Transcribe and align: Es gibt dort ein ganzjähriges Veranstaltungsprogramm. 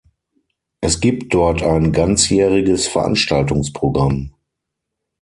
Es 0.79 0.99
gibt 0.99 1.31
dort 1.31 1.61
ein 1.61 1.91
ganzjähriges 1.91 2.87
Veranstaltungsprogramm. 2.87 4.33